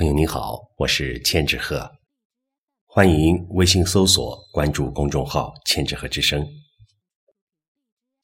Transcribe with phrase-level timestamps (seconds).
[0.00, 1.86] 朋友你好，我是千纸鹤，
[2.86, 6.42] 欢迎微信搜索关注公众号“千纸鹤之声”。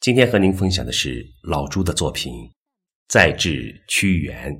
[0.01, 2.33] 今天和您分享的是老朱的作品
[3.09, 4.51] 《再制屈原》。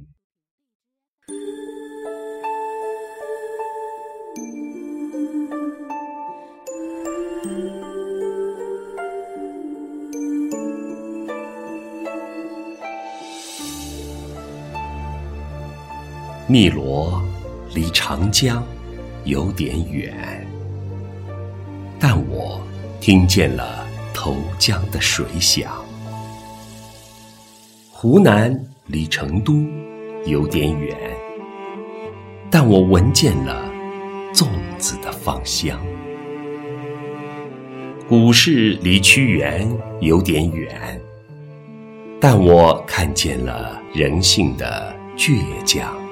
[16.49, 17.21] 汨罗
[17.75, 18.65] 离长江
[19.25, 20.47] 有点远，
[21.99, 22.61] 但我
[23.01, 25.73] 听见了投江的水响。
[27.91, 29.67] 湖南离成都
[30.25, 30.97] 有点远，
[32.49, 33.69] 但我闻见了
[34.33, 34.47] 粽
[34.79, 35.77] 子的芳香。
[38.09, 39.69] 古市离屈原
[40.01, 41.01] 有点远，
[42.21, 46.06] 但我看见了人性的倔强。